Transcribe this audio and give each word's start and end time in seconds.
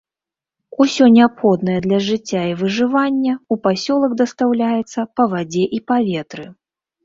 Усё 0.85 1.05
неабходнае 1.17 1.75
для 1.87 1.99
жыцця 2.07 2.41
і 2.53 2.57
выжывання 2.63 3.33
ў 3.35 3.55
пасёлак 3.69 4.19
дастаўляецца 4.25 4.99
па 5.17 5.31
вадзе 5.39 5.63
і 5.81 5.85
паветры. 5.95 6.53